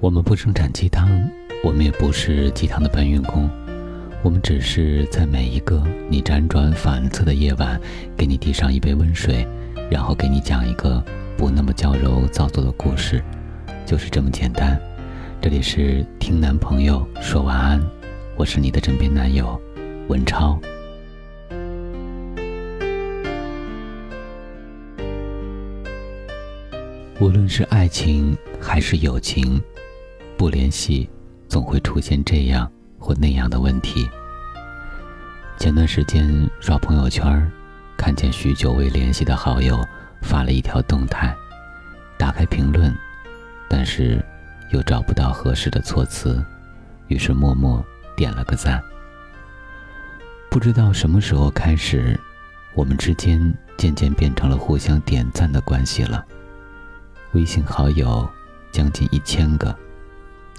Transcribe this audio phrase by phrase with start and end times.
[0.00, 1.08] 我们不生产鸡汤，
[1.64, 3.50] 我们也不是鸡汤的搬运工，
[4.22, 7.80] 我们只是在每一个你辗转反侧的夜晚，
[8.16, 9.44] 给你递上一杯温水，
[9.90, 11.02] 然后给你讲一个
[11.36, 13.20] 不那么娇柔造作的故事，
[13.84, 14.80] 就是这么简单。
[15.40, 17.82] 这里是听男朋友说晚安，
[18.36, 19.60] 我是你的枕边男友
[20.06, 20.60] 文超。
[27.20, 29.60] 无论是爱情还是友情。
[30.38, 31.10] 不联系，
[31.48, 34.08] 总会出现这样或那样的问题。
[35.58, 37.50] 前段时间刷朋友圈，
[37.96, 39.84] 看见许久未联系的好友
[40.22, 41.36] 发了一条动态，
[42.16, 42.96] 打开评论，
[43.68, 44.24] 但是
[44.70, 46.40] 又找不到合适的措辞，
[47.08, 47.84] 于是默默
[48.16, 48.80] 点了个赞。
[50.48, 52.16] 不知道什么时候开始，
[52.74, 56.24] 我们之间渐渐变成了互相点赞的关系了。
[57.32, 58.26] 微信好友
[58.70, 59.76] 将近一千个。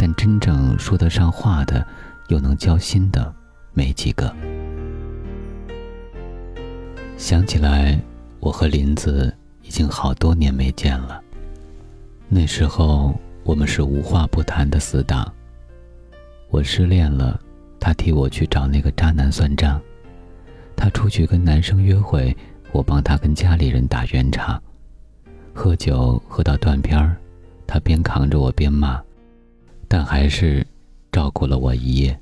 [0.00, 1.84] 但真正说得上话的，
[2.28, 3.34] 又能交心的，
[3.72, 4.32] 没几个。
[7.16, 8.00] 想起来，
[8.38, 11.20] 我和林子已经好多年没见了。
[12.28, 15.30] 那时候我们是无话不谈的死党。
[16.48, 17.38] 我失恋了，
[17.80, 19.80] 他替我去找那个渣男算账；
[20.76, 22.34] 他出去跟男生约会，
[22.70, 24.62] 我帮他跟家里人打圆场。
[25.52, 27.16] 喝酒喝到断片儿，
[27.66, 29.02] 他边扛着我边骂。
[29.88, 30.64] 但还是
[31.10, 32.16] 照顾了我一夜。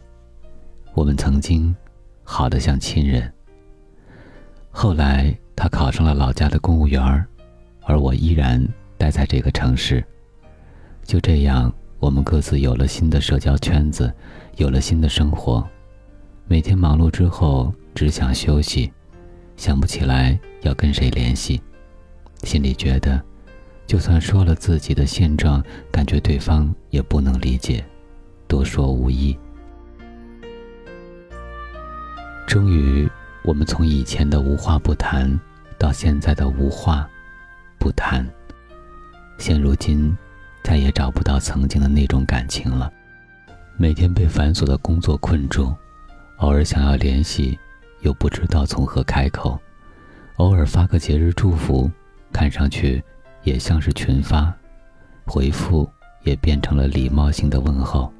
[0.95, 1.75] 我们曾经
[2.25, 3.31] 好的像亲人。
[4.71, 7.27] 后来他考上了老家的公务员
[7.83, 10.03] 而我依然待在这个城市。
[11.05, 14.13] 就这样，我们各自有了新的社交圈子，
[14.57, 15.67] 有了新的生活。
[16.47, 18.93] 每天忙碌之后，只想休息，
[19.57, 21.61] 想不起来要跟谁联系，
[22.43, 23.23] 心里觉得。
[23.87, 27.85] 就算说了自己的现状，感觉对方也不能理解，
[28.49, 29.39] 多说无益。
[32.47, 33.09] 终于，
[33.45, 35.39] 我们从以前的无话不谈，
[35.79, 37.09] 到现在的无话
[37.79, 38.29] 不谈。
[39.39, 40.17] 现如今，
[40.65, 42.93] 再也找不到曾经的那种感情了。
[43.77, 45.73] 每天被繁琐的工作困住，
[46.39, 47.59] 偶尔想要联系，
[48.01, 49.59] 又不知道从何开口。
[50.37, 51.91] 偶尔发个节日祝福，
[52.33, 53.03] 看上去。
[53.47, 54.53] 也像是群发，
[55.25, 55.89] 回复
[56.25, 58.13] 也变成了礼貌性的问候。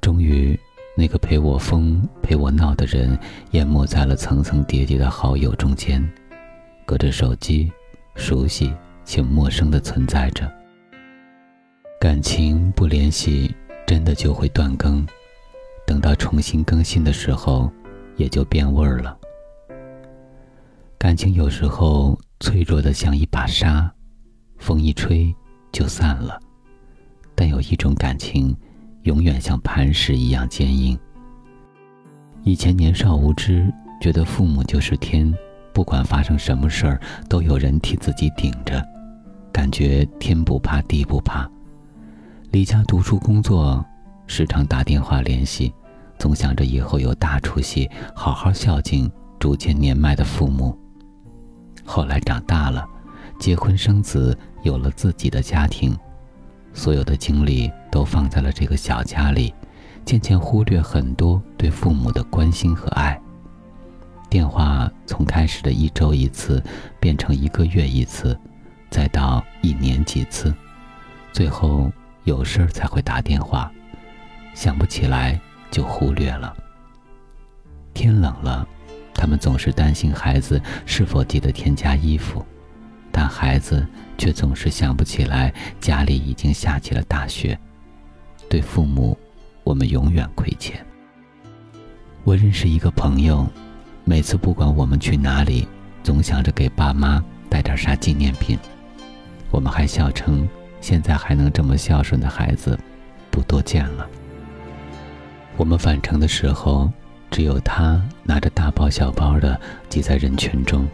[0.00, 0.56] 终于，
[0.96, 3.18] 那个陪我疯、陪我闹的人
[3.50, 6.08] 淹没在了层层叠叠的好友中间，
[6.84, 7.72] 隔着手机，
[8.14, 8.72] 熟悉
[9.04, 10.48] 且陌生的存在着。
[12.00, 13.52] 感情不联系，
[13.84, 15.04] 真的就会断更，
[15.84, 17.68] 等到重新更新的时候，
[18.16, 19.18] 也就变味儿了。
[20.96, 23.92] 感情有时候脆弱的像一把沙。
[24.58, 25.34] 风一吹，
[25.72, 26.40] 就散了。
[27.34, 28.56] 但有一种感情，
[29.02, 30.98] 永远像磐石一样坚硬。
[32.42, 35.32] 以前年少无知，觉得父母就是天，
[35.72, 38.82] 不管发生什么事儿，都有人替自己顶着，
[39.52, 41.48] 感觉天不怕地不怕。
[42.52, 43.84] 离家读书工作，
[44.26, 45.72] 时常打电话联系，
[46.18, 50.76] 总想着以后有大出息，好好孝敬逐渐年迈的父母。
[51.84, 52.86] 后来长大了。
[53.38, 55.96] 结婚生子，有了自己的家庭，
[56.72, 59.54] 所有的精力都放在了这个小家里，
[60.04, 63.20] 渐渐忽略很多对父母的关心和爱。
[64.28, 66.62] 电话从开始的一周一次，
[66.98, 68.38] 变成一个月一次，
[68.90, 70.52] 再到一年几次，
[71.32, 71.90] 最后
[72.24, 73.70] 有事才会打电话，
[74.54, 76.54] 想不起来就忽略了。
[77.94, 78.66] 天冷了，
[79.14, 82.44] 他们总是担心孩子是否记得添加衣服。
[83.18, 83.86] 但孩子
[84.18, 85.50] 却总是想不起来
[85.80, 87.58] 家里已经下起了大雪。
[88.46, 89.16] 对父母，
[89.64, 90.84] 我们永远亏欠。
[92.24, 93.48] 我认识一个朋友，
[94.04, 95.66] 每次不管我们去哪里，
[96.02, 98.58] 总想着给爸妈带点啥纪念品。
[99.50, 100.46] 我们还笑称，
[100.82, 102.78] 现在还能这么孝顺的孩子，
[103.30, 104.06] 不多见了。
[105.56, 106.92] 我们返程的时候，
[107.30, 109.58] 只有他拿着大包小包的
[109.88, 110.86] 挤在人群中。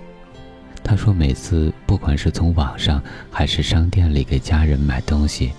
[0.92, 5.50] 他说：“每次不管是从网上还是商店里给家人买东西，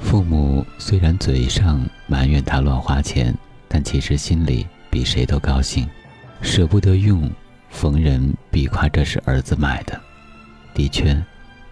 [0.00, 3.36] 父母虽然嘴上埋怨他乱花钱，
[3.68, 5.86] 但其实心里比谁都高兴，
[6.40, 7.30] 舍不得用，
[7.68, 10.00] 逢人必夸这是儿子买的。
[10.72, 11.22] 的确，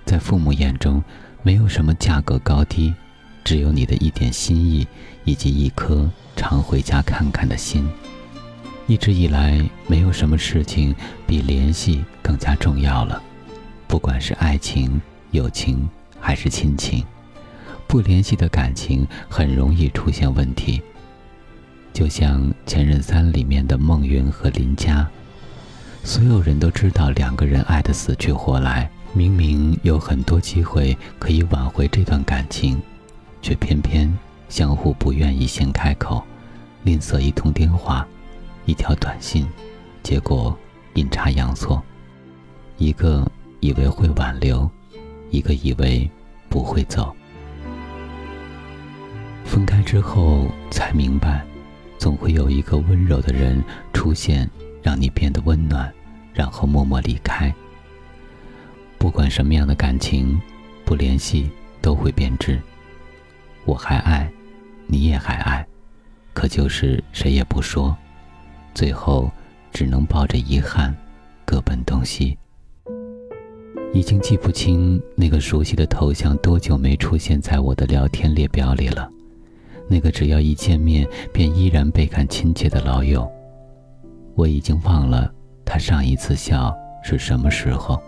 [0.04, 1.02] 在父母眼中，
[1.42, 2.92] 没有什么价格高低，
[3.42, 4.86] 只有你的一点心意
[5.24, 7.88] 以及一颗常回家看看的心。”
[8.88, 10.94] 一直以来，没有什么事情
[11.26, 13.20] 比联系更加重要了。
[13.88, 15.00] 不管是爱情、
[15.32, 15.88] 友情
[16.20, 17.04] 还是亲情，
[17.88, 20.80] 不联系的感情很容易出现问题。
[21.92, 25.04] 就像《前任三》里面的孟云和林佳，
[26.04, 32.80] 所有人都知道两个人爱得死去活来，明明有很多机会可以挽回这段感情，
[33.42, 34.16] 却偏偏
[34.48, 36.22] 相互不愿意先开口，
[36.84, 38.06] 吝啬一通电话，
[38.66, 39.48] 一条短信，
[40.02, 40.56] 结果
[40.94, 41.82] 阴差阳错，
[42.76, 43.26] 一个
[43.60, 44.68] 以为会挽留，
[45.30, 46.08] 一个以为
[46.48, 47.14] 不会走。
[49.44, 51.44] 分开之后才明白，
[51.96, 54.50] 总会有一个温柔的人出现，
[54.82, 55.90] 让你变得温暖，
[56.34, 57.54] 然后默默离开。
[58.98, 60.40] 不管什么样的感情，
[60.84, 61.48] 不联系
[61.80, 62.60] 都会变质。
[63.64, 64.28] 我还爱，
[64.88, 65.64] 你也还爱，
[66.34, 67.96] 可就是谁也不说，
[68.76, 69.30] 最后
[69.72, 70.94] 只能抱着遗憾，
[71.46, 72.36] 各奔东西。
[73.94, 79.08] 已经记不清那个熟悉的头像多久没出现在我的聊天列表里了。
[79.88, 83.26] 那个只要一见面便依然倍感亲切的老友，
[84.34, 85.32] 我已经忘了
[85.64, 87.98] 他上一次笑是什么时候，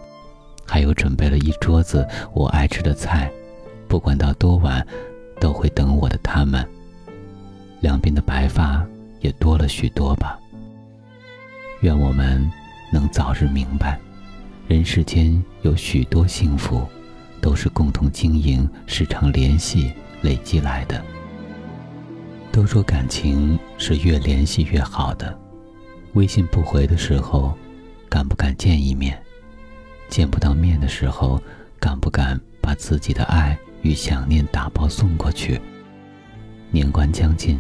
[0.67, 3.32] 还有准备了一桌子我爱吃的菜，
[3.88, 4.87] 不管到多晚，
[5.41, 6.62] 都会等我的他们。
[7.81, 8.87] 两鬓的白发
[9.20, 10.38] 也多了许多吧。
[11.80, 12.50] 愿我们
[12.92, 14.00] 能早日明白，
[14.66, 16.84] 人世间有许多幸福，
[17.40, 19.92] 都是共同经营、时常联系
[20.22, 21.00] 累积来的。
[22.50, 25.38] 都说感情是越联系越好的，
[26.14, 27.56] 微信不回的时候，
[28.08, 29.16] 敢不敢见一面？
[30.08, 31.40] 见不到面的时候，
[31.78, 35.60] 敢不敢把自己的爱与想念打包送过去？
[36.72, 37.56] 年关将近，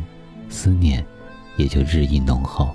[0.48, 1.06] 思念
[1.56, 2.74] 也就日益浓厚。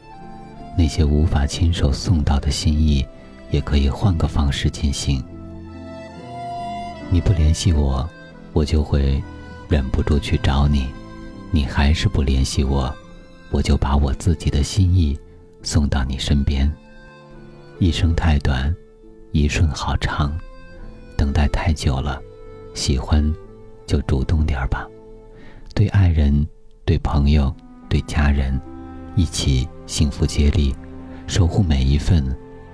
[0.78, 3.06] 那些无法亲手送到的心意，
[3.52, 5.24] 也可以换个方式进行。
[7.10, 8.10] 你不联系我，
[8.54, 9.22] 我就会
[9.70, 10.88] 忍不住去找你。
[11.52, 12.92] 你还是不联系我，
[13.52, 15.18] 我就把我自己的心意
[15.62, 16.72] 送到你身边。
[17.78, 18.76] 一生太短，
[19.32, 20.36] 一瞬好长，
[21.16, 22.20] 等待太久了，
[22.74, 23.24] 喜欢
[23.86, 24.88] 就主动点吧。
[25.76, 26.48] 对爱人、
[26.86, 27.54] 对朋友、
[27.88, 28.60] 对家人，
[29.16, 30.74] 一起幸福接力，
[31.28, 32.24] 守护每一份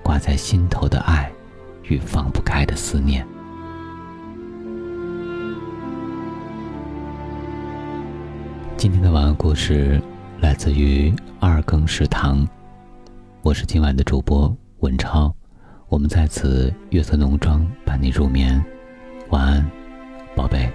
[0.02, 1.30] 挂在心头的爱
[1.84, 3.26] 与放不开的思念。
[8.76, 10.00] 今天的晚安故事
[10.40, 12.46] 来自于二更食堂，
[13.42, 15.34] 我是今晚的主播文超，
[15.88, 18.64] 我们在此月色浓妆伴你入眠，
[19.30, 19.70] 晚安，
[20.34, 20.72] 宝贝。